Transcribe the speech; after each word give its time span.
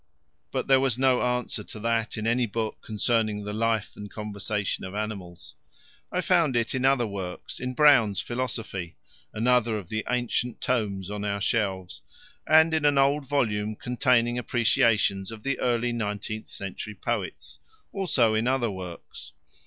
But 0.51 0.65
there 0.65 0.79
was 0.79 0.97
no 0.97 1.21
answer 1.21 1.63
to 1.63 1.79
that 1.81 2.17
in 2.17 2.25
any 2.25 2.47
book 2.47 2.81
concerning 2.81 3.43
the 3.43 3.53
"life 3.53 3.95
and 3.95 4.09
conversation 4.09 4.83
of 4.83 4.95
animals." 4.95 5.53
I 6.11 6.21
found 6.21 6.55
it 6.55 6.73
in 6.73 6.83
other 6.85 7.05
works: 7.05 7.59
in 7.59 7.75
Brown's 7.75 8.19
Philosophy 8.19 8.95
another 9.31 9.77
of 9.77 9.89
the 9.89 10.03
ancient 10.09 10.59
tomes 10.59 11.11
on 11.11 11.23
our 11.23 11.39
shelves 11.39 12.01
and 12.47 12.73
in 12.73 12.83
an 12.83 12.97
old 12.97 13.27
volume 13.27 13.75
containing 13.75 14.39
appreciations 14.39 15.29
of 15.29 15.43
the 15.43 15.59
early 15.59 15.93
nineteenth 15.93 16.47
century 16.49 16.95
poets; 16.95 17.59
also 17.93 18.33
in 18.33 18.47
other 18.47 18.71
works. 18.71 19.33